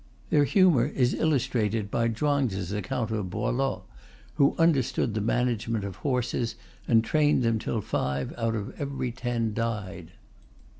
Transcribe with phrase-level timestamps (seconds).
[0.31, 3.83] Their humour is illustrated by Chuang Tze's account of Po Lo
[4.33, 6.55] who "understood the management of horses,"
[6.87, 10.13] and trained them till five out of every ten died.